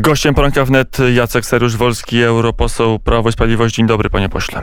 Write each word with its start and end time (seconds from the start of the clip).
Gościem 0.00 0.34
poranka 0.34 0.64
wnet 0.64 0.98
Jacek 1.14 1.44
Seriusz-Wolski, 1.44 2.22
europoseł 2.22 2.98
Prawo 2.98 3.28
i 3.28 3.32
Sprawiedliwość. 3.32 3.74
Dzień 3.74 3.86
dobry, 3.86 4.10
panie 4.10 4.28
pośle. 4.28 4.62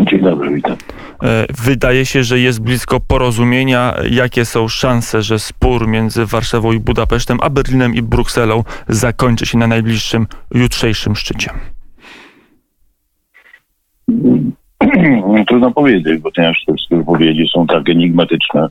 Dzień 0.00 0.20
dobry, 0.20 0.54
witam. 0.54 0.76
E, 1.22 1.46
wydaje 1.64 2.06
się, 2.06 2.22
że 2.22 2.38
jest 2.38 2.62
blisko 2.62 3.00
porozumienia. 3.00 3.94
Jakie 4.10 4.44
są 4.44 4.68
szanse, 4.68 5.22
że 5.22 5.38
spór 5.38 5.88
między 5.88 6.26
Warszawą 6.26 6.72
i 6.72 6.80
Budapesztem, 6.80 7.38
a 7.42 7.50
Berlinem 7.50 7.94
i 7.94 8.02
Brukselą 8.02 8.64
zakończy 8.88 9.46
się 9.46 9.58
na 9.58 9.66
najbliższym, 9.66 10.26
jutrzejszym 10.54 11.16
szczycie? 11.16 11.50
Trudno 15.48 15.70
powiedzieć, 15.70 16.20
bo 16.20 16.30
te 16.30 16.52
wypowiedzi 16.90 17.48
są 17.54 17.66
tak 17.66 17.88
enigmatyczne, 17.88 18.68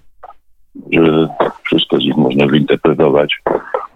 że 0.92 1.28
wszystko 1.64 1.98
z 1.98 2.00
nich 2.00 2.18
można 2.18 2.48
wyinterpretować. 2.48 3.42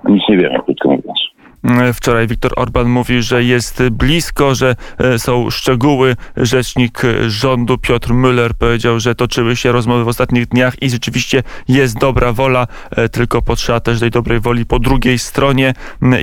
Nic 0.06 0.24
nie 0.30 0.38
wiemy, 0.38 0.60
krótko 0.66 0.90
mówiąc. 0.90 1.30
E, 1.64 1.93
wczoraj 1.93 2.28
Viktor 2.28 2.52
Orban 2.55 2.89
mówi, 2.89 3.21
że 3.21 3.44
jest 3.44 3.84
blisko, 3.90 4.55
że 4.55 4.76
e, 4.98 5.20
są 5.20 5.49
szczegóły. 5.49 6.16
Rzecznik 6.38 7.02
rządu 7.27 7.77
Piotr 7.77 8.09
Müller 8.09 8.53
powiedział, 8.53 8.99
że 8.99 9.16
toczyły 9.16 9.55
się 9.55 9.72
rozmowy 9.72 10.03
w 10.03 10.08
ostatnich 10.08 10.48
dniach 10.48 10.81
i 10.81 10.89
rzeczywiście 10.89 11.44
jest 11.67 12.00
dobra 12.00 12.34
wola, 12.34 12.67
e, 12.91 13.09
tylko 13.09 13.41
potrzeba 13.41 13.80
też 13.80 14.00
tej 14.00 14.12
dobrej 14.12 14.39
woli 14.39 14.66
po 14.66 14.80
drugiej 14.80 15.20
stronie. 15.20 15.73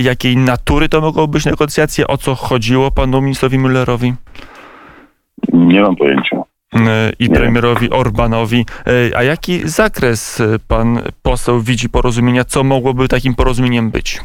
Jakiej 0.00 0.36
natury 0.36 0.88
to 0.88 1.00
mogą 1.00 1.26
być 1.26 1.44
negocjacje? 1.44 2.06
O 2.06 2.16
co 2.16 2.34
chodziło 2.34 2.90
panu 2.90 3.20
ministrowi 3.20 3.58
Müllerowi? 3.58 4.12
Nie 5.52 5.80
mam 5.80 5.96
pojęcia. 5.96 6.42
I 7.18 7.30
premierowi 7.30 7.90
Orbanowi. 7.90 8.66
A 9.16 9.22
jaki 9.22 9.68
zakres 9.68 10.42
pan 10.68 11.00
poseł 11.22 11.60
widzi 11.60 11.88
porozumienia? 11.88 12.44
Co 12.44 12.64
mogłoby 12.64 13.08
takim 13.08 13.34
porozumieniem 13.34 13.90
być? 13.90 14.20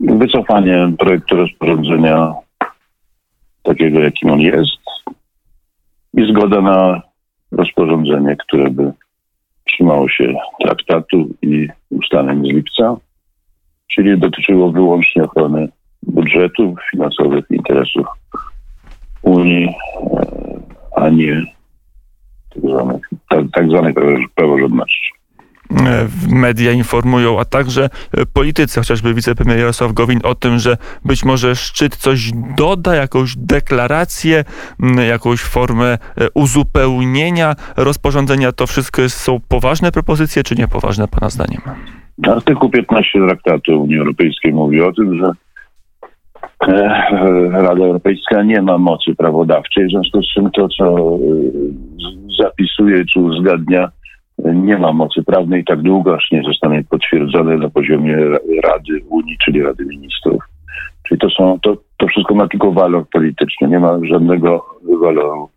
Wycofanie 0.00 0.92
projektu 0.98 1.36
rozporządzenia 1.36 2.34
takiego, 3.62 4.00
jakim 4.00 4.30
on 4.30 4.40
jest 4.40 4.80
i 6.14 6.32
zgoda 6.32 6.60
na 6.60 7.02
rozporządzenie, 7.52 8.36
które 8.36 8.70
by 8.70 8.92
trzymało 9.64 10.08
się 10.08 10.34
traktatu 10.60 11.28
i 11.42 11.68
ustaleń 11.90 12.46
z 12.46 12.48
lipca, 12.48 12.96
czyli 13.88 14.18
dotyczyło 14.18 14.72
wyłącznie 14.72 15.22
ochrony 15.22 15.68
budżetu, 16.02 16.74
finansowych 16.90 17.44
interesów 17.50 18.06
Unii, 19.22 19.64
e, 19.66 20.26
a 20.96 21.08
nie 21.08 21.44
tak 22.54 22.62
zwanej, 22.62 22.98
tak, 23.28 23.44
tak 23.54 23.66
praworządności. 24.34 25.19
E, 25.70 26.08
media 26.34 26.72
informują, 26.72 27.40
a 27.40 27.44
także 27.44 27.84
e, 27.84 28.26
politycy, 28.26 28.80
chociażby 28.80 29.14
wicepremier 29.14 29.58
Jarosław 29.58 29.92
Gowin 29.92 30.20
o 30.24 30.34
tym, 30.34 30.58
że 30.58 30.76
być 31.04 31.24
może 31.24 31.56
szczyt 31.56 31.96
coś 31.96 32.30
doda, 32.56 32.94
jakąś 32.94 33.36
deklarację, 33.36 34.44
jakąś 35.08 35.40
formę 35.40 35.86
e, 35.86 35.98
uzupełnienia 36.34 37.54
rozporządzenia. 37.76 38.52
To 38.52 38.66
wszystko 38.66 39.08
są 39.08 39.40
poważne 39.48 39.92
propozycje, 39.92 40.42
czy 40.42 40.54
niepoważne 40.54 41.08
Pana 41.08 41.30
zdaniem? 41.30 41.60
Artykuł 42.28 42.70
15 42.70 43.18
traktatu 43.28 43.82
Unii 43.82 43.98
Europejskiej 43.98 44.52
mówi 44.52 44.80
o 44.80 44.92
tym, 44.92 45.18
że 45.18 45.32
Rada 47.52 47.84
Europejska 47.84 48.42
nie 48.42 48.62
ma 48.62 48.78
mocy 48.78 49.14
prawodawczej, 49.14 49.86
w 49.86 49.90
związku 49.90 50.22
z 50.22 50.34
czym 50.34 50.50
to, 50.50 50.68
co 50.68 51.18
zapisuje 52.42 53.04
czy 53.04 53.20
uzgadnia, 53.20 53.90
nie 54.44 54.78
ma 54.78 54.92
mocy 54.92 55.22
prawnej 55.22 55.64
tak 55.64 55.82
długo, 55.82 56.16
aż 56.16 56.30
nie 56.32 56.42
zostanie 56.42 56.84
potwierdzone 56.90 57.56
na 57.56 57.70
poziomie 57.70 58.16
Rady 58.64 59.00
Unii, 59.08 59.38
czyli 59.44 59.62
Rady 59.62 59.84
Ministrów. 59.84 60.42
Czyli 61.08 61.20
to 61.20 61.30
są, 61.30 61.58
to, 61.62 61.76
to 61.96 62.06
wszystko 62.06 62.34
ma 62.34 62.48
tylko 62.48 62.72
walor 62.72 63.04
polityczny, 63.12 63.68
nie 63.68 63.78
ma 63.78 63.98
żadnego 64.02 64.66
waloru 65.00 65.48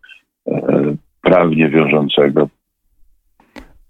e, 0.48 0.94
prawnie 1.22 1.68
wiążącego. 1.68 2.48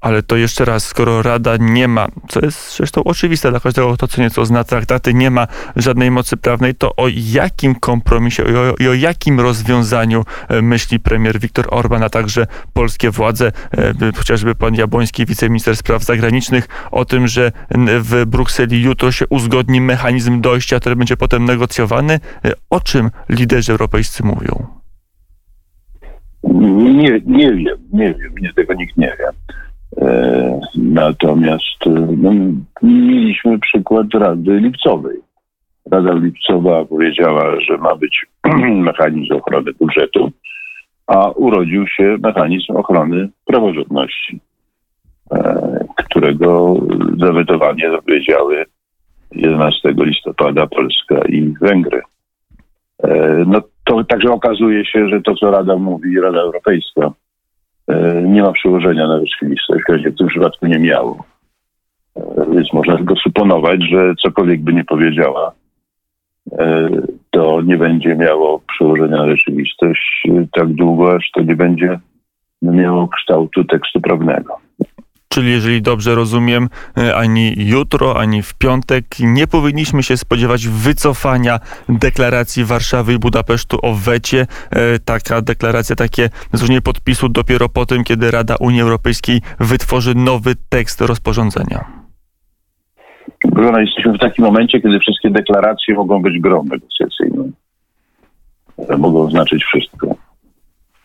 Ale 0.04 0.22
to 0.22 0.37
jeszcze 0.37 0.65
raz, 0.65 0.87
skoro 0.87 1.22
Rada 1.22 1.56
nie 1.60 1.88
ma, 1.88 2.09
co 2.28 2.41
jest 2.44 2.76
zresztą 2.76 3.04
oczywiste 3.04 3.50
dla 3.50 3.60
każdego, 3.60 3.97
to 3.97 4.09
co 4.09 4.22
nieco 4.22 4.47
zna 4.47 4.65
traktaty, 4.65 5.15
nie 5.15 5.31
ma 5.31 5.47
żadnej 5.76 6.10
mocy 6.10 6.37
prawnej, 6.37 6.75
to 6.75 6.97
o 6.97 7.06
jakim 7.16 7.75
kompromisie 7.75 8.42
i 8.42 8.56
o, 8.56 8.75
i 8.81 8.88
o, 8.88 8.94
jakim 8.94 9.41
rozwiązaniu 9.41 10.25
e, 10.48 10.62
myśli 10.62 11.00
premier 11.00 11.41
Viktor 11.41 11.66
Orban, 11.70 12.03
a 12.03 12.09
także 12.09 12.47
polskie 12.72 13.10
władze, 13.10 13.53
e, 13.78 14.12
chociażby 14.16 14.54
pan 14.54 14.75
Jabłoński, 14.75 15.26
wiceminister 15.26 15.76
spraw 15.76 16.04
zagranicznych, 16.04 16.69
o 16.91 17.04
tym, 17.04 17.28
że 17.28 17.53
w 18.00 18.26
Brukseli 18.26 18.82
jutro 18.82 19.12
się 19.12 19.26
uzgodni 19.28 19.81
mechanizm 19.81 20.41
dojścia, 20.41 20.81
który 20.81 20.97
będzie 20.97 21.16
potem 21.16 21.44
negocjowany. 21.44 22.21
E, 22.44 22.53
o 22.71 22.81
czym 22.81 23.10
liderzy 23.28 23.72
europejscy 23.72 24.22
mówią? 24.25 24.66
Nie, 26.44 27.21
nie 27.26 27.53
wiem, 27.53 27.65
nie 27.92 28.15
wiem, 28.15 28.34
nie, 28.41 28.53
tego 28.53 28.75
nikt 28.75 28.97
nie 28.97 29.16
wie. 29.19 29.28
E, 29.99 30.60
natomiast 30.75 31.87
e, 31.87 31.91
no, 32.16 32.31
mieliśmy 32.82 33.59
przykład 33.59 34.06
Rady 34.15 34.60
Lipcowej. 34.60 35.19
Rada 35.91 36.15
Lipcowa 36.15 36.84
powiedziała, 36.84 37.60
że 37.60 37.78
ma 37.78 37.97
być 37.97 38.27
mechanizm 38.91 39.34
ochrony 39.34 39.72
budżetu, 39.72 40.31
a 41.06 41.31
urodził 41.31 41.87
się 41.87 42.16
mechanizm 42.22 42.77
ochrony 42.77 43.28
praworządności, 43.44 44.41
e, 45.33 45.84
którego 45.97 46.77
zawetowanie 47.21 47.91
zapowiedziały 47.91 48.65
11 49.33 49.94
listopada 49.99 50.66
Polska 50.66 51.21
i 51.28 51.54
Węgry. 51.60 52.03
No 53.47 53.62
to 53.84 54.04
także 54.04 54.33
okazuje 54.33 54.84
się, 54.84 55.09
że 55.09 55.21
to, 55.22 55.34
co 55.34 55.50
Rada 55.50 55.77
mówi, 55.77 56.21
Rada 56.21 56.41
Europejska, 56.41 57.12
nie 58.25 58.43
ma 58.43 58.53
przełożenia 58.53 59.09
na 59.09 59.21
rzeczywistość, 59.21 59.84
w 59.89 60.19
tym 60.19 60.28
przypadku 60.28 60.67
nie 60.67 60.78
miało. 60.78 61.25
E, 62.17 62.47
więc 62.55 62.72
można 62.72 62.97
tylko 62.97 63.17
suponować, 63.17 63.81
że 63.91 64.15
cokolwiek 64.22 64.61
by 64.61 64.72
nie 64.72 64.84
powiedziała, 64.84 65.53
e, 66.53 66.89
to 67.31 67.62
nie 67.62 67.77
będzie 67.77 68.17
miało 68.17 68.61
przełożenia 68.75 69.17
na 69.17 69.31
rzeczywistość 69.31 70.28
tak 70.53 70.69
długo, 70.69 71.15
aż 71.15 71.31
to 71.31 71.43
nie 71.43 71.56
będzie 71.56 71.99
miało 72.62 73.09
kształtu 73.09 73.65
tekstu 73.65 74.01
prawnego. 74.01 74.56
Czyli 75.34 75.50
jeżeli 75.50 75.83
dobrze 75.83 76.15
rozumiem, 76.15 76.69
e, 76.99 77.17
ani 77.17 77.55
jutro, 77.56 78.21
ani 78.21 78.43
w 78.43 78.55
piątek 78.55 79.05
nie 79.21 79.47
powinniśmy 79.47 80.03
się 80.03 80.17
spodziewać 80.17 80.69
wycofania 80.69 81.59
deklaracji 81.89 82.65
Warszawy 82.65 83.12
i 83.15 83.19
Budapesztu 83.19 83.78
o 83.83 83.95
wecie. 83.95 84.47
E, 84.71 84.99
taka 84.99 85.43
deklaracja, 85.43 85.97
takie 85.97 86.31
złożenie 86.53 86.81
podpisu 86.81 87.28
dopiero 87.28 87.69
po 87.69 87.87
tym, 87.87 88.05
kiedy 88.05 88.31
Rada 88.31 88.56
Unii 88.61 88.81
Europejskiej 88.81 89.41
wytworzy 89.61 90.15
nowy 90.15 90.55
tekst 90.69 91.00
rozporządzenia. 91.00 91.84
Jesteśmy 93.81 94.12
w 94.12 94.19
takim 94.19 94.45
momencie, 94.45 94.81
kiedy 94.81 94.99
wszystkie 94.99 95.31
deklaracje 95.31 95.95
mogą 95.95 96.22
być 96.22 96.41
grą 96.41 96.65
negocjacyjną. 96.65 97.51
Mogą 98.99 99.31
znaczyć 99.31 99.65
wszystko. 99.65 100.06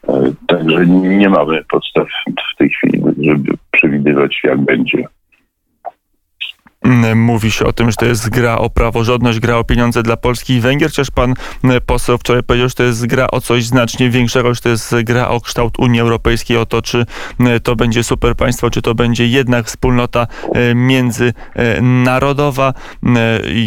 E, 0.07 0.31
także 0.47 0.85
nie 0.87 1.29
mamy 1.29 1.63
podstaw 1.69 2.07
w 2.53 2.57
tej 2.57 2.69
chwili, 2.69 3.01
żeby 3.17 3.51
przewidywać, 3.79 4.41
jak 4.43 4.57
będzie. 4.57 5.03
Mm, 6.81 7.21
mówi 7.21 7.51
się 7.51 7.65
o 7.65 7.73
tym, 7.73 7.91
że 7.91 7.97
to 7.97 8.05
jest 8.05 8.29
gra 8.29 8.57
o 8.57 8.69
praworządność, 8.69 9.39
gra 9.39 9.57
o 9.57 9.63
pieniądze 9.63 10.03
dla 10.03 10.17
Polski 10.17 10.53
i 10.53 10.61
Węgier, 10.61 10.89
chociaż 10.89 11.11
pan 11.11 11.33
mm, 11.63 11.81
poseł 11.85 12.17
wczoraj 12.17 12.43
powiedział, 12.43 12.69
że 12.69 12.75
to 12.75 12.83
jest 12.83 13.05
gra 13.05 13.27
o 13.31 13.41
coś 13.41 13.65
znacznie 13.65 14.09
większego, 14.09 14.53
że 14.53 14.61
to 14.61 14.69
jest 14.69 14.95
gra 15.03 15.27
o 15.27 15.41
kształt 15.41 15.79
Unii 15.79 16.01
Europejskiej, 16.01 16.57
o 16.57 16.65
to, 16.65 16.81
czy 16.81 17.05
mm, 17.39 17.59
to 17.59 17.75
będzie 17.75 18.03
super 18.03 18.35
państwo, 18.35 18.69
czy 18.69 18.81
to 18.81 18.95
będzie 18.95 19.27
jednak 19.27 19.65
wspólnota 19.65 20.27
e, 20.53 20.75
międzynarodowa. 20.75 22.73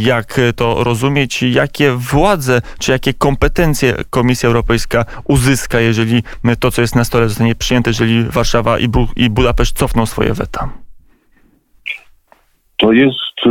Jak 0.00 0.41
to 0.56 0.85
rozumieć? 0.85 1.43
Jakie 1.43 1.93
władze, 1.93 2.62
czy 2.79 2.93
jakie 2.93 3.15
kompetencje 3.15 3.94
Komisja 4.11 4.47
Europejska 4.47 5.05
uzyska, 5.25 5.81
jeżeli 5.81 6.23
to, 6.58 6.70
co 6.70 6.81
jest 6.81 6.94
na 6.94 7.05
stole, 7.05 7.29
zostanie 7.29 7.55
przyjęte, 7.55 7.91
jeżeli 7.91 8.25
Warszawa 8.25 8.79
i, 8.79 8.88
i 9.17 9.31
Budapeszt 9.31 9.79
cofną 9.79 10.06
swoje 10.06 10.35
weta? 10.35 10.81
To 12.82 12.93
jest 12.93 13.46
y, 13.46 13.50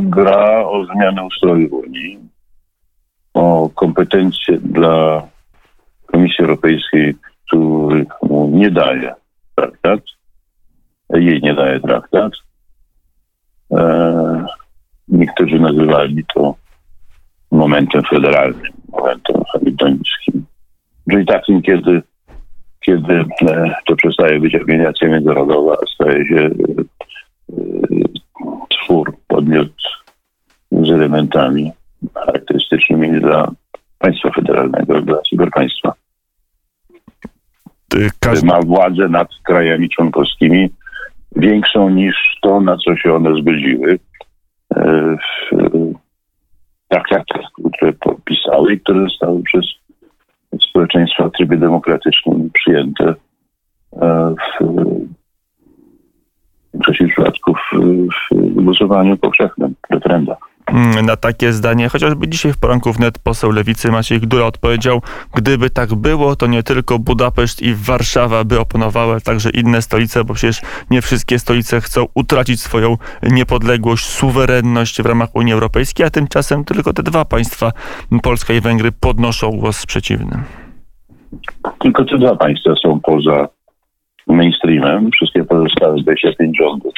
gra 0.00 0.66
o 0.66 0.84
zmianę 0.84 1.24
ustroju 1.24 1.76
Unii, 1.76 2.18
o 3.34 3.70
kompetencje 3.74 4.58
dla 4.58 5.22
Komisji 6.06 6.44
Europejskiej, 6.44 7.14
których 7.46 8.08
mu 8.22 8.50
nie 8.52 8.70
daje 8.70 9.14
traktat, 9.54 10.00
jej 11.10 11.40
nie 11.42 11.54
daje 11.54 11.80
traktat. 11.80 12.32
E, 13.72 14.44
niektórzy 15.08 15.60
nazywali 15.60 16.24
to 16.34 16.54
momentem 17.50 18.02
federalnym, 18.02 18.72
momentem 18.92 19.36
hamiltońskim. 19.52 20.44
Czyli 21.10 21.26
takim, 21.26 21.62
kiedy, 21.62 22.02
kiedy 22.80 23.24
e, 23.42 23.74
to 23.86 23.96
przestaje 23.96 24.40
być 24.40 24.54
organizacja 24.54 25.08
międzynarodowa, 25.08 25.72
a 25.72 25.86
staje 25.94 26.26
się 26.28 26.50
twór, 28.92 29.16
podmiot 29.28 29.72
z 30.72 30.90
elementami 30.90 31.72
charakterystycznymi 32.14 33.20
dla 33.20 33.50
państwa 33.98 34.30
federalnego, 34.30 35.00
dla 35.00 35.16
cyberpaństwa. 35.30 35.92
Każdy... 38.20 38.46
Ma 38.46 38.60
władzę 38.60 39.08
nad 39.08 39.28
krajami 39.42 39.88
członkowskimi 39.90 40.70
większą 41.36 41.90
niż 41.90 42.16
to, 42.42 42.60
na 42.60 42.76
co 42.76 42.96
się 42.96 43.14
one 43.14 43.40
zgodziły. 43.40 43.98
E, 44.76 45.16
w 45.52 45.92
traktatach, 46.88 47.50
które 47.76 47.92
podpisały 47.92 48.72
i 48.72 48.80
które 48.80 49.04
zostały 49.04 49.42
przez 49.42 49.64
społeczeństwa 50.68 51.28
w 51.28 51.32
trybie 51.32 51.56
demokratycznym 51.56 52.50
przyjęte 52.54 53.14
e, 54.02 54.34
w 54.60 54.64
w 57.72 58.62
głosowaniu 58.62 59.16
powszechnym, 59.16 59.74
referendach. 59.90 60.52
Mm, 60.66 61.06
na 61.06 61.16
takie 61.16 61.52
zdanie. 61.52 61.88
Chociażby 61.88 62.28
dzisiaj 62.28 62.52
w 62.52 62.58
poranku 62.58 62.92
wnet 62.92 63.18
poseł 63.18 63.50
Lewicy 63.50 63.90
Maciej 63.90 64.20
Gdula 64.20 64.46
odpowiedział, 64.46 65.02
gdyby 65.34 65.70
tak 65.70 65.94
było, 65.94 66.36
to 66.36 66.46
nie 66.46 66.62
tylko 66.62 66.98
Budapeszt 66.98 67.62
i 67.62 67.74
Warszawa 67.74 68.44
by 68.44 68.60
oponowały, 68.60 69.20
także 69.20 69.50
inne 69.50 69.82
stolice, 69.82 70.24
bo 70.24 70.34
przecież 70.34 70.62
nie 70.90 71.02
wszystkie 71.02 71.38
stolice 71.38 71.80
chcą 71.80 72.06
utracić 72.14 72.60
swoją 72.60 72.96
niepodległość, 73.22 74.06
suwerenność 74.06 75.02
w 75.02 75.06
ramach 75.06 75.36
Unii 75.36 75.52
Europejskiej, 75.52 76.06
a 76.06 76.10
tymczasem 76.10 76.64
tylko 76.64 76.92
te 76.92 77.02
dwa 77.02 77.24
państwa, 77.24 77.72
Polska 78.22 78.54
i 78.54 78.60
Węgry, 78.60 78.92
podnoszą 79.00 79.50
głos 79.50 79.86
przeciwny. 79.86 80.42
Tylko 81.78 82.04
te 82.04 82.18
dwa 82.18 82.36
państwa 82.36 82.74
są 82.74 83.00
poza 83.00 83.48
mainstreamem. 84.26 85.10
Wszystkie 85.10 85.44
pozostałe 85.44 85.96
25 86.02 86.58
rządów 86.58 86.92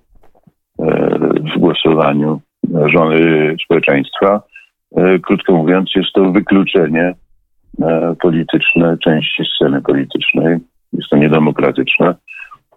e, 0.79 1.19
w 1.55 1.59
głosowaniu 1.59 2.41
żony 2.87 3.57
społeczeństwa. 3.65 4.43
E, 4.97 5.19
krótko 5.19 5.53
mówiąc, 5.53 5.91
jest 5.97 6.13
to 6.13 6.33
wykluczenie 6.33 7.15
e, 7.83 8.15
polityczne 8.21 8.97
części 9.05 9.43
sceny 9.55 9.83
politycznej. 9.83 10.59
Jest 10.93 11.11
to 11.11 11.17
niedemokratyczne 11.17 12.15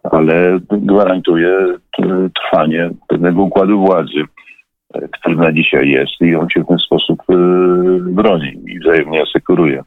ale 0.04 0.60
gwarantuje 0.72 1.78
trwanie 2.34 2.90
pewnego 3.08 3.42
układu 3.42 3.80
władzy, 3.80 4.24
e, 4.94 5.08
który 5.08 5.36
na 5.36 5.52
dzisiaj 5.52 5.90
jest 5.90 6.22
i 6.22 6.36
on 6.36 6.50
się 6.50 6.64
w 6.64 6.68
ten 6.68 6.78
sposób 6.78 7.20
e, 7.30 7.34
broni 8.00 8.62
i 8.68 8.80
wzajemnie 8.80 9.22
asekuruje. 9.22 9.84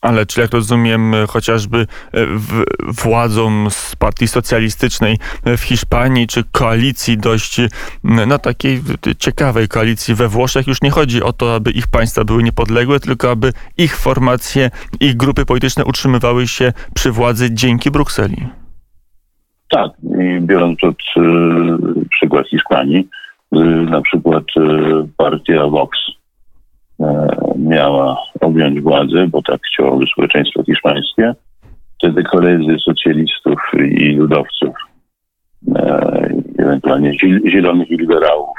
Ale 0.00 0.26
czy 0.26 0.40
jak 0.40 0.52
rozumiem, 0.52 1.12
chociażby 1.28 1.78
e, 1.78 1.86
w, 2.26 2.64
władzom 3.02 3.66
z 3.70 3.96
partii 3.96 4.28
socjalistycznej 4.28 5.18
w 5.44 5.60
Hiszpanii, 5.60 6.26
czy 6.26 6.44
koalicji 6.52 7.18
dość, 7.18 7.60
no 8.04 8.38
takiej 8.38 8.80
ciekawej 9.18 9.68
koalicji 9.68 10.14
we 10.14 10.28
Włoszech, 10.28 10.66
już 10.66 10.82
nie 10.82 10.90
chodzi 10.90 11.22
o 11.22 11.32
to, 11.32 11.54
aby 11.54 11.70
ich 11.70 11.86
państwa 11.86 12.24
były 12.24 12.42
niepodległe, 12.42 13.00
tylko 13.00 13.30
aby 13.30 13.52
ich 13.78 13.96
formacje, 13.96 14.70
ich 15.00 15.16
grupy 15.16 15.44
polityczne 15.44 15.84
utrzymywały 15.84 16.48
się 16.48 16.72
przy 16.94 17.12
władzy 17.12 17.54
dzięki 17.54 17.90
Brukseli. 17.90 18.57
Tak, 19.68 19.90
i 20.20 20.40
biorąc 20.40 20.84
od 20.84 20.96
y, 21.16 22.08
przykład 22.10 22.48
Hiszpanii, 22.48 23.08
y, 23.56 23.58
na 23.90 24.00
przykład 24.00 24.44
y, 24.56 24.60
partia 25.16 25.66
Vox 25.66 25.98
y, 25.98 27.04
miała 27.56 28.16
objąć 28.40 28.80
władzę, 28.80 29.26
bo 29.26 29.42
tak 29.42 29.60
chciało 29.62 30.06
społeczeństwo 30.06 30.64
hiszpańskie, 30.64 31.34
wtedy 31.98 32.22
koledzy 32.22 32.76
socjalistów 32.84 33.60
i 33.96 34.12
ludowców, 34.12 34.74
ewentualnie 36.58 37.12
zielonych 37.50 37.90
i 37.90 37.96
liberałów 37.96 38.58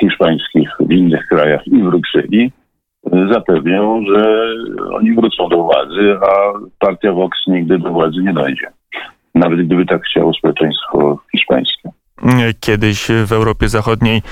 hiszpańskich 0.00 0.70
w 0.80 0.92
innych 0.92 1.26
krajach 1.26 1.66
i 1.66 1.70
w 1.70 1.84
Brukseli, 1.84 2.52
zapewnią, 3.32 4.02
że 4.06 4.48
oni 4.92 5.14
wrócą 5.14 5.48
do 5.48 5.62
władzy, 5.62 6.16
a 6.22 6.52
partia 6.78 7.12
Vox 7.12 7.38
nigdy 7.46 7.78
do 7.78 7.90
władzy 7.90 8.22
nie 8.22 8.32
dojdzie 8.32 8.66
nawet 9.36 9.66
gdyby 9.66 9.86
tak 9.86 10.02
chciało 10.02 10.32
społeczeństwo 10.34 11.18
hiszpańskie. 11.32 11.90
Kiedyś 12.60 13.08
w 13.26 13.32
Europie 13.32 13.68
Zachodniej 13.68 14.22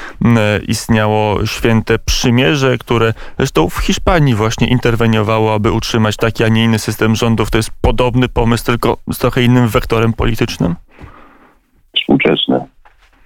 istniało 0.69 1.47
święte 1.47 1.99
przymierze, 1.99 2.79
które 2.79 3.13
zresztą 3.37 3.69
w 3.69 3.79
Hiszpanii 3.79 4.35
właśnie 4.35 4.69
interweniowało, 4.69 5.55
aby 5.55 5.73
utrzymać 5.73 6.17
taki, 6.17 6.45
a 6.45 6.49
nie 6.49 6.65
inny 6.65 6.79
system 6.79 7.15
rządów. 7.15 7.51
To 7.51 7.59
jest 7.59 7.71
podobny 7.83 8.29
pomysł, 8.29 8.67
tylko 8.67 8.97
z 9.13 9.19
trochę 9.19 9.43
innym 9.43 9.69
wektorem 9.69 10.13
politycznym? 10.13 10.75
Współczesne. 11.97 12.67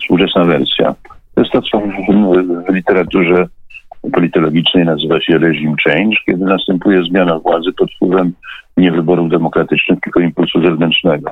Współczesna 0.00 0.44
wersja. 0.44 0.94
To 1.34 1.40
jest 1.40 1.52
to, 1.52 1.62
co 1.62 1.80
w 2.68 2.74
literaturze 2.74 3.46
politologicznej 4.12 4.84
nazywa 4.84 5.20
się 5.20 5.38
regime 5.38 5.74
change, 5.84 6.16
kiedy 6.26 6.44
następuje 6.44 7.02
zmiana 7.02 7.38
władzy 7.38 7.72
pod 7.72 7.92
wpływem 7.92 8.32
nie 8.76 8.92
wyborów 8.92 9.30
demokratycznych, 9.30 10.00
tylko 10.00 10.20
impulsu 10.20 10.62
zewnętrznego 10.62 11.30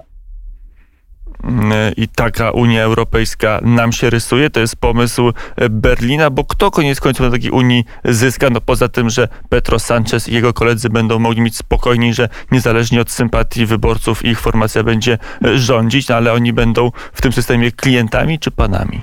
i 1.97 2.09
taka 2.09 2.51
Unia 2.51 2.83
Europejska 2.83 3.61
nam 3.63 3.93
się 3.93 4.11
rysuje. 4.11 4.51
To 4.51 4.61
jest 4.61 4.77
pomysł 4.77 5.33
Berlina, 5.71 6.31
bo 6.31 6.45
kto 6.45 6.71
koniec 6.71 7.01
końców 7.01 7.27
na 7.27 7.33
takiej 7.33 7.51
Unii 7.51 7.85
zyska? 8.05 8.51
No 8.51 8.61
poza 8.61 8.89
tym, 8.89 9.11
że 9.11 9.29
Petro 9.49 9.79
Sanchez 9.79 10.29
i 10.29 10.35
jego 10.35 10.53
koledzy 10.53 10.91
będą 10.91 11.19
mogli 11.19 11.41
mieć 11.41 11.57
spokojniej, 11.57 12.15
że 12.15 12.29
niezależnie 12.53 13.01
od 13.01 13.11
sympatii 13.11 13.67
wyborców 13.67 14.25
ich 14.25 14.41
formacja 14.41 14.83
będzie 14.83 15.19
rządzić, 15.55 16.09
no 16.09 16.17
ale 16.17 16.33
oni 16.33 16.53
będą 16.53 16.91
w 17.13 17.23
tym 17.23 17.33
systemie 17.33 17.73
klientami 17.73 18.39
czy 18.39 18.51
panami? 18.51 19.01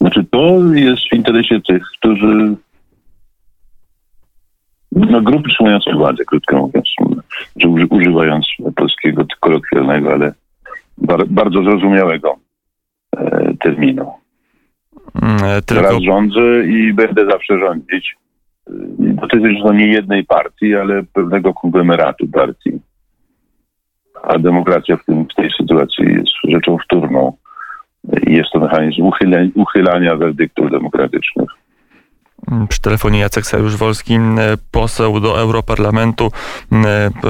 Znaczy 0.00 0.24
to 0.30 0.58
jest 0.74 1.02
w 1.10 1.14
interesie 1.14 1.60
tych, 1.60 1.82
którzy 1.98 2.56
no, 4.92 5.22
grupy 5.22 5.48
trzymające 5.48 5.92
władzę, 5.92 6.24
krótko 6.24 6.56
mówiąc, 6.56 6.88
używając 7.90 8.46
polskiego 8.76 9.24
kolokwialnego, 9.40 10.12
ale 10.12 10.32
bar, 10.98 11.26
bardzo 11.26 11.62
zrozumiałego 11.62 12.36
e, 13.16 13.54
terminu. 13.60 14.12
Mm, 15.22 15.36
e, 15.44 15.62
tylko... 15.62 15.82
Teraz 15.82 16.02
rządzę 16.02 16.66
i 16.66 16.92
będę 16.92 17.26
zawsze 17.26 17.58
rządzić. 17.58 18.16
Dotyczy 18.98 19.54
to 19.62 19.72
nie 19.72 19.86
jednej 19.86 20.24
partii, 20.24 20.74
ale 20.74 21.02
pewnego 21.12 21.54
konglomeratu 21.54 22.28
partii. 22.28 22.72
A 24.22 24.38
demokracja 24.38 24.96
w, 24.96 25.04
tym, 25.04 25.24
w 25.24 25.34
tej 25.34 25.50
sytuacji 25.60 26.04
jest 26.04 26.32
rzeczą 26.44 26.78
wtórną. 26.78 27.32
Jest 28.26 28.50
to 28.52 28.58
mechanizm 28.58 29.02
uchylenia, 29.02 29.50
uchylania 29.54 30.16
werdyktów 30.16 30.70
demokratycznych. 30.70 31.50
Przy 32.68 32.80
telefonie 32.80 33.18
Jacek 33.18 33.44
Sajusz-Wolski, 33.46 34.18
poseł 34.70 35.20
do 35.20 35.40
Europarlamentu, 35.40 36.32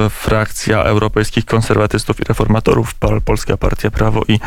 frakcja 0.09 0.83
Europejskich 0.83 1.45
Konserwatystów 1.45 2.19
i 2.19 2.23
Reformatorów, 2.23 2.95
Polska 3.25 3.57
Partia 3.57 3.91
Prawo 3.91 4.21
i 4.27 4.39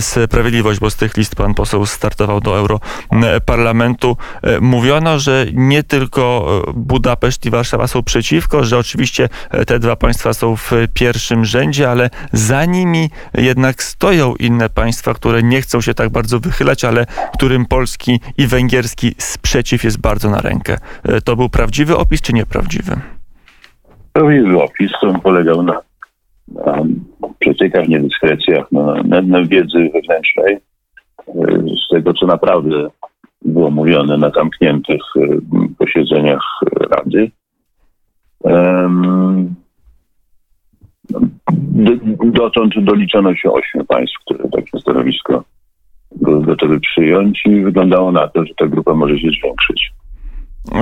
Sprawiedliwość, 0.00 0.80
bo 0.80 0.90
z 0.90 0.96
tych 0.96 1.16
list 1.16 1.34
pan 1.34 1.54
poseł 1.54 1.86
startował 1.86 2.40
do 2.40 2.58
Europarlamentu. 2.58 4.16
E, 4.42 4.60
mówiono, 4.60 5.18
że 5.18 5.46
nie 5.52 5.82
tylko 5.82 6.46
e, 6.68 6.72
Budapeszt 6.72 7.46
i 7.46 7.50
Warszawa 7.50 7.86
są 7.86 8.02
przeciwko, 8.02 8.64
że 8.64 8.78
oczywiście 8.78 9.28
e, 9.50 9.64
te 9.64 9.78
dwa 9.78 9.96
państwa 9.96 10.34
są 10.34 10.56
w 10.56 10.70
pierwszym 10.94 11.44
rzędzie, 11.44 11.90
ale 11.90 12.10
za 12.32 12.64
nimi 12.64 13.10
jednak 13.34 13.82
stoją 13.82 14.34
inne 14.34 14.70
państwa, 14.70 15.14
które 15.14 15.42
nie 15.42 15.62
chcą 15.62 15.80
się 15.80 15.94
tak 15.94 16.10
bardzo 16.10 16.40
wychylać, 16.40 16.84
ale 16.84 17.06
którym 17.34 17.66
polski 17.66 18.20
i 18.38 18.46
węgierski 18.46 19.14
sprzeciw 19.18 19.85
jest 19.86 20.00
bardzo 20.00 20.30
na 20.30 20.40
rękę. 20.40 20.78
E, 21.04 21.20
to 21.20 21.36
był 21.36 21.48
prawdziwy 21.48 21.96
opis, 21.96 22.22
czy 22.22 22.32
nieprawdziwy? 22.32 22.92
Prawdziwy 24.12 24.62
opis, 24.62 24.92
on 25.02 25.20
polegał 25.20 25.62
na, 25.62 25.80
na 26.66 26.84
przeciekach, 27.38 27.88
niedyskrecjach, 27.88 28.72
na, 28.72 28.94
na, 29.04 29.22
na 29.22 29.44
wiedzy 29.44 29.90
wewnętrznej, 29.94 30.54
e, 30.54 31.32
z 31.86 31.88
tego, 31.90 32.14
co 32.14 32.26
naprawdę 32.26 32.88
było 33.42 33.70
mówione 33.70 34.16
na 34.16 34.30
zamkniętych 34.30 35.02
e, 35.16 35.20
posiedzeniach 35.78 36.42
Rady. 36.90 37.30
Dotąd 42.24 42.72
doliczono 42.78 43.34
się 43.34 43.52
ośmiu 43.52 43.84
państw, 43.84 44.16
które 44.24 44.48
takie 44.48 44.80
stanowisko 44.80 45.44
były 46.16 46.42
gotowe 46.42 46.80
przyjąć 46.80 47.42
i 47.46 47.60
wyglądało 47.60 48.12
na 48.12 48.28
to, 48.28 48.46
że 48.46 48.54
ta 48.54 48.66
grupa 48.66 48.94
może 48.94 49.18
się 49.18 49.28
zwiększyć. 49.40 49.92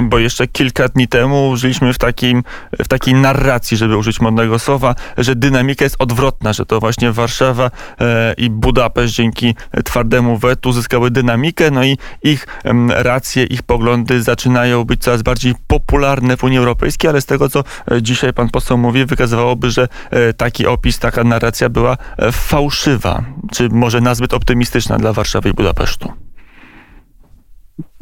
Bo 0.03 0.19
jeszcze 0.19 0.47
kilka 0.47 0.89
dni 0.89 1.09
temu 1.09 1.57
żyliśmy 1.57 1.93
w, 1.93 1.99
takim, 1.99 2.43
w 2.79 2.89
takiej 2.89 3.15
narracji, 3.15 3.77
żeby 3.77 3.97
użyć 3.97 4.21
modnego 4.21 4.59
słowa, 4.59 4.95
że 5.19 5.37
dynamika 5.37 5.85
jest 5.85 5.97
odwrotna, 5.99 6.53
że 6.53 6.67
to 6.67 6.81
właśnie 6.81 7.13
Warszawa 7.13 7.71
e, 8.01 8.35
i 8.39 8.51
Budapeszt 8.51 9.15
dzięki 9.15 9.55
twardemu 9.85 10.39
wetu 10.39 10.73
zyskały 10.73 11.11
dynamikę, 11.11 11.71
no 11.71 11.85
i 11.85 11.99
ich 12.23 12.47
racje, 12.89 13.45
ich 13.45 13.63
poglądy 13.63 14.23
zaczynają 14.23 14.85
być 14.85 15.03
coraz 15.03 15.23
bardziej 15.23 15.55
popularne 15.67 16.37
w 16.37 16.45
Unii 16.45 16.59
Europejskiej, 16.59 17.11
ale 17.11 17.21
z 17.21 17.27
tego, 17.27 17.49
co 17.49 17.65
e, 17.91 18.03
dzisiaj 18.03 18.33
pan 18.33 18.51
poseł 18.51 18.79
mówi, 18.79 19.07
wykazywałoby, 19.07 19.71
że 19.71 19.89
e, 20.11 20.33
taki 20.33 20.67
opis, 20.67 20.99
taka 20.99 21.25
narracja 21.25 21.69
była 21.69 21.97
fałszywa, 22.33 23.25
czy 23.53 23.69
może 23.69 24.01
nazbyt 24.01 24.35
optymistyczna 24.35 24.99
dla 24.99 25.13
Warszawy 25.13 25.49
i 25.49 25.53
Budapesztu. 25.53 26.13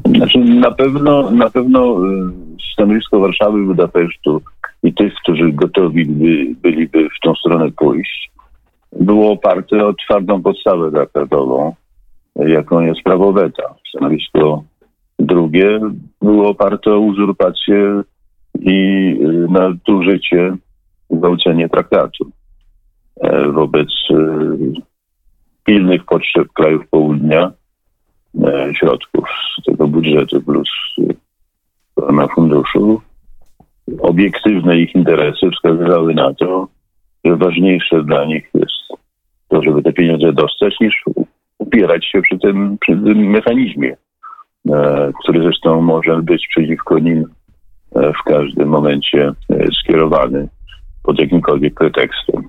Znaczy 0.06 0.38
na 0.38 0.70
pewno, 0.70 1.30
na 1.30 1.50
pewno 1.50 2.06
y, 2.06 2.30
stanowisko 2.72 3.20
Warszawy, 3.20 3.64
Budapesztu 3.64 4.42
i 4.82 4.94
tych, 4.94 5.14
którzy 5.14 5.52
gotowi 5.52 6.04
by, 6.04 6.54
byliby 6.62 7.08
w 7.08 7.20
tą 7.22 7.34
stronę 7.34 7.70
pójść, 7.76 8.30
było 9.00 9.32
oparte 9.32 9.86
o 9.86 9.94
twardą 9.94 10.42
podstawę 10.42 10.90
traktatową, 10.90 11.74
jaką 12.36 12.80
jest 12.80 13.02
prawo 13.02 13.32
weta. 13.32 13.74
Stanowisko 13.88 14.62
drugie 15.18 15.80
było 16.22 16.48
oparte 16.48 16.92
o 16.92 16.98
uzurpację 16.98 18.02
i 18.60 18.70
y, 19.20 19.46
nadużycie, 19.50 20.56
gwałcenie 21.10 21.68
traktatu 21.68 22.30
e, 23.20 23.48
wobec 23.48 23.88
pilnych 25.64 26.04
potrzeb 26.04 26.48
krajów 26.52 26.88
południa 26.90 27.52
E, 28.40 28.74
środków 28.74 29.28
budżetu 29.92 30.40
plus 30.40 30.68
e, 32.08 32.12
na 32.12 32.28
funduszu, 32.28 33.00
obiektywne 34.00 34.78
ich 34.78 34.94
interesy 34.94 35.50
wskazywały 35.50 36.14
na 36.14 36.34
to, 36.34 36.68
że 37.24 37.36
ważniejsze 37.36 38.04
dla 38.04 38.24
nich 38.24 38.50
jest 38.54 39.02
to, 39.48 39.62
żeby 39.62 39.82
te 39.82 39.92
pieniądze 39.92 40.32
dostać, 40.32 40.74
niż 40.80 41.04
upierać 41.58 42.06
się 42.06 42.22
przy 42.22 42.38
tym, 42.38 42.78
przy 42.80 42.92
tym 42.92 43.30
mechanizmie, 43.30 43.96
e, 44.70 45.12
który 45.22 45.42
zresztą 45.42 45.80
może 45.80 46.22
być 46.22 46.48
przeciwko 46.48 46.98
nim 46.98 47.24
w 47.94 48.22
każdym 48.24 48.68
momencie 48.68 49.32
skierowany 49.80 50.48
pod 51.02 51.18
jakimkolwiek 51.18 51.74
pretekstem. 51.74 52.48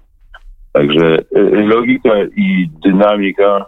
Także 0.71 1.17
logika 1.51 2.09
i 2.35 2.69
dynamika 2.83 3.65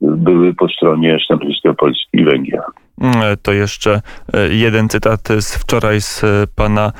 były 0.00 0.54
po 0.54 0.68
stronie 0.68 1.18
stanowiska 1.24 1.74
Polski 1.74 2.08
i 2.12 2.24
Węgier. 2.24 2.62
Mm, 3.00 3.36
to 3.42 3.52
jeszcze 3.52 4.00
e, 4.34 4.48
jeden 4.48 4.88
cytat 4.88 5.28
z 5.40 5.56
wczoraj 5.56 6.00
z 6.00 6.24
e, 6.24 6.26
pana 6.56 6.92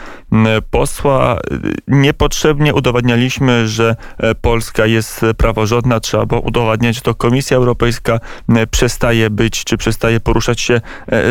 posła. 0.70 1.38
Niepotrzebnie 1.88 2.74
udowadnialiśmy, 2.74 3.68
że 3.68 3.96
e, 4.18 4.34
Polska 4.34 4.86
jest 4.86 5.20
praworządna. 5.36 6.00
Trzeba 6.00 6.26
było 6.26 6.40
udowadniać, 6.40 6.94
że 6.94 7.00
to 7.00 7.14
Komisja 7.14 7.56
Europejska 7.56 8.20
przestaje 8.70 9.30
być, 9.30 9.64
czy 9.64 9.76
przestaje 9.76 10.20
poruszać 10.20 10.60
się 10.60 10.80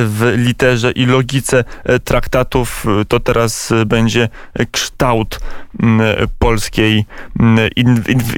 w 0.06 0.34
literze 0.38 0.92
i 0.92 1.06
logice 1.06 1.64
traktatów. 2.04 2.86
To 3.08 3.20
teraz 3.20 3.74
będzie 3.86 4.30
kształt 4.72 5.40
polskiej 6.40 7.06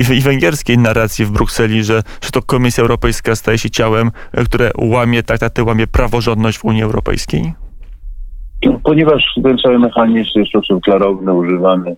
i 0.08 0.22
węgierskiej 0.22 0.78
narracji 0.78 1.26
w 1.26 1.32
Brukseli, 1.32 1.84
że, 1.84 2.04
że 2.22 2.32
to 2.32 2.42
Komisja 2.42 2.82
Europejska 2.82 3.36
staje 3.36 3.58
się 3.58 3.70
ciałem, 3.70 4.12
które 4.46 4.72
łamie 4.78 5.24
traktaty, 5.24 5.64
łamie 5.64 5.88
prawo 5.88 6.12
praworządność 6.12 6.58
w 6.58 6.66
Unii 6.66 6.84
Europejskiej? 6.84 7.54
Ponieważ 8.84 9.40
ten 9.44 9.58
cały 9.58 9.80
mechanizm 9.80 10.40
jest 10.40 10.48
w 10.48 10.50
sposób 10.50 10.84
klarowny 10.84 11.34
używany 11.34 11.96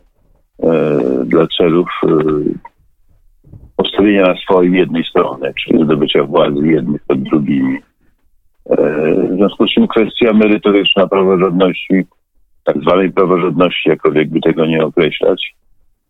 e, 0.64 1.00
dla 1.26 1.48
celów 1.58 1.88
e, 2.04 2.08
postawienia 3.76 4.22
na 4.28 4.36
swoim 4.36 4.76
jednej 4.76 5.04
strony, 5.04 5.54
czyli 5.54 5.84
zdobycia 5.84 6.24
władzy 6.24 6.68
jednych 6.68 7.04
pod 7.04 7.24
drugimi. 7.24 7.80
E, 8.70 8.76
w 9.30 9.36
związku 9.36 9.68
z 9.68 9.72
czym 9.72 9.88
kwestia 9.88 10.34
merytoryczna 10.34 11.08
praworządności, 11.08 12.06
tak 12.64 12.78
zwanej 12.82 13.12
praworządności, 13.12 13.90
jakoś 13.90 14.28
by 14.28 14.42
tego 14.42 14.66
nie 14.66 14.86
określać, 14.86 15.56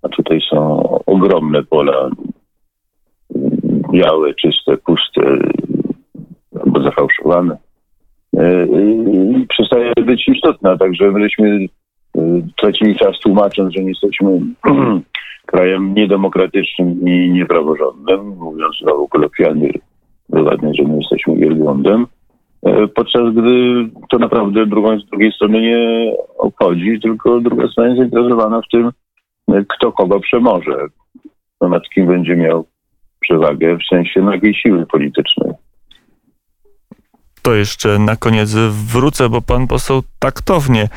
a 0.01 0.09
tutaj 0.09 0.41
są 0.49 0.83
ogromne 1.05 1.63
pola, 1.63 2.09
białe, 3.93 4.33
czyste, 4.33 4.77
puste 4.77 5.21
albo 6.65 6.83
zafałszowane 6.83 7.57
E, 8.43 8.67
przestaje 9.49 9.93
być 10.05 10.27
istotna. 10.27 10.77
Także 10.77 11.11
myśmy 11.11 11.67
e, 12.17 12.41
tracili 12.57 12.95
czas 12.95 13.19
tłumacząc, 13.19 13.73
że 13.73 13.83
nie 13.83 13.89
jesteśmy 13.89 14.39
krajem 15.45 15.93
niedemokratycznym 15.93 17.07
i 17.07 17.31
niepraworządnym, 17.31 18.27
mówiąc 18.27 18.75
znowu 18.81 19.07
kolokwialnie, 19.07 19.69
wyładnie, 20.29 20.73
że 20.73 20.83
my 20.83 20.97
jesteśmy 20.97 21.35
wielbłądem. 21.35 22.07
E, 22.65 22.87
podczas 22.87 23.33
gdy 23.33 23.85
to 24.09 24.17
naprawdę 24.17 24.65
drugą, 24.65 24.99
z 24.99 25.05
drugiej 25.05 25.31
strony 25.31 25.61
nie 25.61 26.13
obchodzi, 26.37 26.99
tylko 26.99 27.39
druga 27.39 27.67
strona 27.67 27.89
jest 27.89 27.99
zainteresowana 27.99 28.61
w 28.61 28.69
tym, 28.71 28.91
kto 29.67 29.91
kogo 29.91 30.19
przemoże, 30.19 30.77
kto 31.55 31.69
nad 31.69 31.89
kim 31.89 32.07
będzie 32.07 32.35
miał 32.35 32.65
przewagę 33.19 33.77
w 33.77 33.87
sensie 33.95 34.21
nagiej 34.21 34.53
siły 34.53 34.85
politycznej 34.85 35.52
to 37.43 37.53
jeszcze 37.53 37.99
na 37.99 38.15
koniec 38.15 38.51
wrócę, 38.69 39.29
bo 39.29 39.41
pan 39.41 39.67
poseł 39.67 40.03
taktownie 40.19 40.89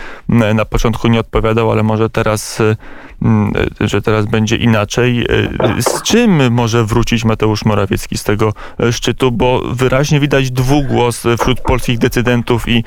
na 0.55 0.65
początku 0.65 1.09
nie 1.09 1.21
odpowiadał, 1.21 1.73
ale 1.73 1.83
może 1.83 2.11
teraz, 2.11 2.62
że 3.81 4.03
teraz 4.03 4.26
będzie 4.26 4.57
inaczej. 4.57 5.26
Z 5.81 6.03
czym 6.03 6.53
może 6.53 6.85
wrócić 6.85 7.25
Mateusz 7.25 7.65
Morawiecki 7.65 8.19
z 8.19 8.25
tego 8.25 8.53
szczytu? 8.93 9.33
Bo 9.33 9.62
wyraźnie 9.71 10.21
widać 10.21 10.50
dwugłos 10.50 11.23
wśród 11.41 11.61
polskich 11.61 11.99
decydentów 11.99 12.69
i, 12.69 12.85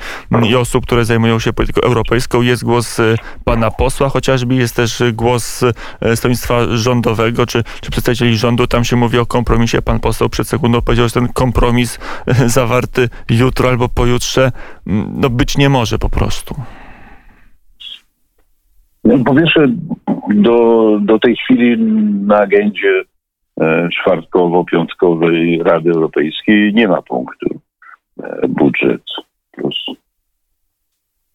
i 0.48 0.56
osób, 0.56 0.86
które 0.86 1.04
zajmują 1.04 1.38
się 1.38 1.52
polityką 1.52 1.80
europejską. 1.80 2.42
Jest 2.42 2.64
głos 2.64 2.96
pana 3.44 3.70
posła 3.70 4.08
chociażby, 4.08 4.54
jest 4.54 4.76
też 4.76 5.02
głos 5.12 5.64
stronnictwa 6.14 6.76
rządowego, 6.76 7.46
czy, 7.46 7.64
czy 7.80 7.90
przedstawicieli 7.90 8.36
rządu. 8.36 8.66
Tam 8.66 8.84
się 8.84 8.96
mówi 8.96 9.18
o 9.18 9.26
kompromisie. 9.26 9.82
Pan 9.82 10.00
poseł 10.00 10.28
przed 10.28 10.48
sekundą 10.48 10.80
powiedział, 10.80 11.08
że 11.08 11.14
ten 11.14 11.28
kompromis 11.28 11.98
zawarty 12.46 13.08
jutro 13.30 13.49
albo 13.68 13.88
pojutrze 13.88 14.52
no 14.86 15.30
być 15.30 15.58
nie 15.58 15.68
może 15.68 15.98
po 15.98 16.08
prostu. 16.08 16.54
No, 19.04 19.24
po 19.24 19.34
pierwsze, 19.34 19.66
do, 20.28 20.98
do 21.02 21.18
tej 21.18 21.36
chwili 21.36 21.78
na 22.26 22.38
agendzie 22.38 23.02
e, 23.60 23.88
czwartkowo-piątkowej 23.88 25.62
Rady 25.62 25.90
Europejskiej 25.90 26.74
nie 26.74 26.88
ma 26.88 27.02
punktu 27.02 27.60
e, 28.22 28.48
budżet 28.48 29.02
plus 29.52 29.76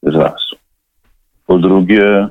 raz. 0.04 0.56
Po 1.48 1.60
drugie, 1.60 2.28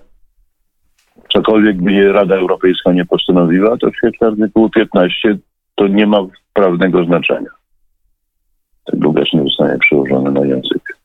cokolwiek 1.29 1.83
by 1.83 2.13
Rada 2.13 2.37
Europejska 2.37 2.93
nie 2.93 3.05
postanowiła, 3.05 3.77
to 3.77 3.91
w 3.91 3.97
świetle 3.97 4.29
artykułu 4.29 4.71
15 4.71 5.39
to 5.75 5.89
nie 5.89 6.07
ma 6.07 6.19
prawnego 6.53 7.05
znaczenia. 7.05 7.51
Ten 8.85 9.01
długość 9.01 9.33
nie 9.33 9.43
zostanie 9.43 9.79
przełożony 9.79 10.31
na 10.31 10.47
język 10.47 10.99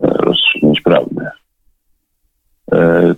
e, 0.00 0.06
rozstrzygnięć 0.06 0.80
prawnych. 0.80 1.28
E, 2.72 3.14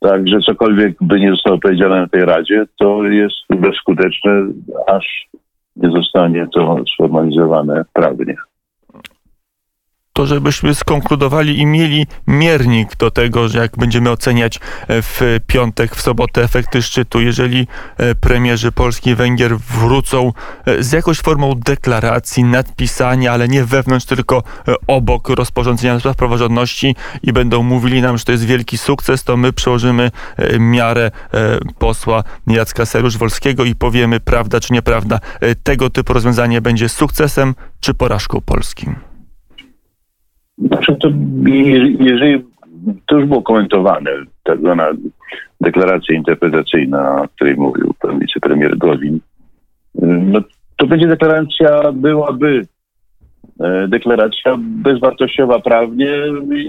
także 0.00 0.40
cokolwiek 0.40 0.96
by 1.00 1.20
nie 1.20 1.30
zostało 1.30 1.58
powiedziane 1.58 2.00
na 2.00 2.08
tej 2.08 2.24
Radzie, 2.24 2.64
to 2.78 3.04
jest 3.04 3.36
bezskuteczne, 3.48 4.30
aż 4.86 5.28
nie 5.76 5.90
zostanie 5.90 6.48
to 6.54 6.84
sformalizowane 6.94 7.84
prawnie 7.92 8.36
to 10.14 10.26
żebyśmy 10.26 10.74
skonkludowali 10.74 11.58
i 11.58 11.66
mieli 11.66 12.06
miernik 12.26 12.96
do 12.96 13.10
tego, 13.10 13.48
że 13.48 13.58
jak 13.58 13.78
będziemy 13.78 14.10
oceniać 14.10 14.56
e, 14.56 15.02
w 15.02 15.40
piątek, 15.46 15.96
w 15.96 16.00
sobotę 16.00 16.42
efekty 16.42 16.82
szczytu, 16.82 17.20
jeżeli 17.20 17.66
e, 17.96 18.14
premierzy 18.14 18.72
Polski 18.72 19.10
i 19.10 19.14
Węgier 19.14 19.58
wrócą 19.58 20.32
e, 20.66 20.82
z 20.82 20.92
jakąś 20.92 21.20
formą 21.20 21.54
deklaracji, 21.54 22.44
nadpisania, 22.44 23.32
ale 23.32 23.48
nie 23.48 23.64
wewnątrz, 23.64 24.06
tylko 24.06 24.42
obok 24.86 25.28
rozporządzenia 25.28 25.98
spraw 26.00 26.16
praworządności 26.16 26.96
i 27.22 27.32
będą 27.32 27.62
mówili 27.62 28.02
nam, 28.02 28.18
że 28.18 28.24
to 28.24 28.32
jest 28.32 28.44
wielki 28.44 28.78
sukces, 28.78 29.24
to 29.24 29.36
my 29.36 29.52
przełożymy 29.52 30.10
miarę 30.58 31.10
posła 31.78 32.24
Jacka 32.46 32.82
Serusz-Wolskiego 32.84 33.64
i 33.66 33.74
powiemy 33.74 34.20
prawda 34.20 34.60
czy 34.60 34.72
nieprawda. 34.72 35.20
Tego 35.62 35.90
typu 35.90 36.12
rozwiązanie 36.12 36.60
będzie 36.60 36.88
sukcesem 36.88 37.54
czy 37.80 37.94
porażką 37.94 38.40
Polskim. 38.40 39.13
Znaczy 40.58 40.96
to, 40.96 41.08
jeżeli 42.00 42.44
to 43.06 43.18
już 43.18 43.28
było 43.28 43.42
komentowane, 43.42 44.10
tak 44.42 44.60
zwana 44.60 44.86
deklaracja 45.60 46.16
interpretacyjna, 46.16 47.22
o 47.22 47.28
której 47.28 47.54
mówił 47.56 47.94
pan 48.00 48.18
wicepremier 48.18 48.78
Gowin, 48.78 49.20
no, 50.02 50.40
to 50.76 50.86
będzie 50.86 51.06
deklaracja 51.06 51.92
byłaby 51.92 52.66
e, 53.60 53.88
deklaracja 53.88 54.56
bezwartościowa 54.58 55.58
prawnie 55.58 56.12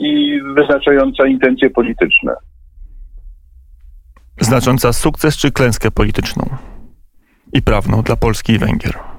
i 0.01 0.41
wyznaczająca 0.55 1.27
intencje 1.27 1.69
polityczne. 1.69 2.33
Znacząca 4.39 4.93
sukces 4.93 5.37
czy 5.37 5.51
klęskę 5.51 5.91
polityczną 5.91 6.45
i 7.53 7.61
prawną 7.61 8.01
dla 8.01 8.15
Polski 8.15 8.53
i 8.53 8.57
Węgier? 8.57 9.14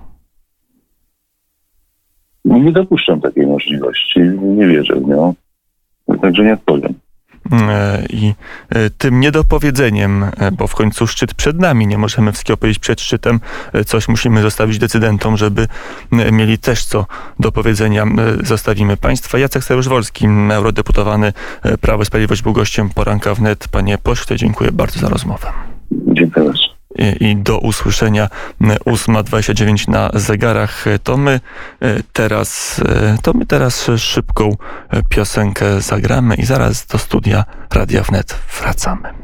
No, 2.46 2.58
Nie 2.58 2.72
dopuszczam 2.72 3.20
takiej 3.20 3.46
możliwości, 3.46 4.20
nie 4.42 4.66
wierzę 4.66 4.94
w 4.94 5.08
nią, 5.08 5.34
także 6.20 6.44
nie 6.44 6.54
odpowiem. 6.54 6.94
E, 7.52 8.02
I 8.10 8.34
e, 8.70 8.90
tym 8.90 9.20
niedopowiedzeniem, 9.20 10.24
e, 10.24 10.52
bo 10.52 10.66
w 10.66 10.74
końcu 10.74 11.06
szczyt 11.06 11.34
przed 11.34 11.60
nami, 11.60 11.86
nie 11.86 11.98
możemy 11.98 12.32
wszystkiego 12.32 12.56
powiedzieć 12.56 12.78
przed 12.78 13.00
szczytem, 13.00 13.40
coś 13.86 14.08
musimy 14.08 14.42
zostawić 14.42 14.78
decydentom, 14.78 15.36
żeby 15.36 15.66
mieli 16.32 16.58
też 16.58 16.84
co 16.84 17.06
do 17.40 17.52
powiedzenia. 17.52 18.04
Zostawimy 18.42 18.96
Państwa. 18.96 19.38
Jacek 19.38 19.62
Saryusz-Wolski, 19.62 20.52
eurodeputowany 20.52 21.32
Prawo 21.80 22.02
i 22.02 22.06
Sprawiedliwość, 22.06 22.42
był 22.42 22.52
gościem 22.52 22.88
poranka 22.94 23.34
wnet. 23.34 23.68
Panie 23.68 23.98
pośle, 23.98 24.36
dziękuję 24.36 24.72
bardzo 24.72 25.00
za 25.00 25.08
rozmowę. 25.08 25.48
Dziękuję 25.92 26.46
bardzo. 26.46 26.75
I- 26.98 27.36
do 27.36 27.58
usłyszenia 27.58 28.28
8.29 28.60 29.88
na 29.88 30.10
zegarach. 30.14 30.86
E, 30.86 30.98
To 30.98 31.16
my 31.16 31.40
e, 31.80 32.02
teraz, 32.12 32.80
e, 32.88 33.18
to 33.22 33.32
my 33.32 33.46
teraz 33.46 33.86
szybką 33.96 34.56
e, 34.90 35.02
piosenkę 35.02 35.80
zagramy 35.80 36.34
i 36.34 36.44
zaraz 36.44 36.86
do 36.86 36.98
studia 36.98 37.44
Radia 37.74 38.02
Wnet 38.02 38.34
wracamy. 38.60 39.16